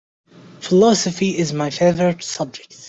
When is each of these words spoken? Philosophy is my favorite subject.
Philosophy 0.61 1.37
is 1.37 1.53
my 1.53 1.69
favorite 1.69 2.23
subject. 2.23 2.75